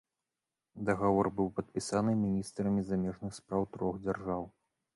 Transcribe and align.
Дагавор 0.87 1.29
быў 1.41 1.51
падпісаны 1.59 2.15
міністрамі 2.23 2.81
замежных 2.89 3.31
спраў 3.39 3.63
трох 3.77 4.03
дзяржаў. 4.07 4.43